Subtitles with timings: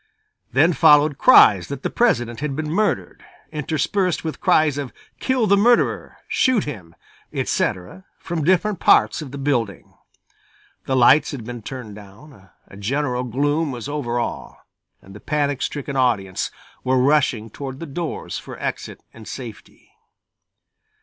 [0.51, 5.55] Then followed cries that the President had been murdered, interspersed with cries of "Kill the
[5.55, 6.95] murderer!" "Shoot him!"
[7.31, 9.93] etc., from different parts of the building.
[10.87, 14.65] The lights had been turned down, a general gloom was over all,
[15.03, 16.49] and the panic stricken audience
[16.83, 19.91] were rushing toward the doors for exit and safety.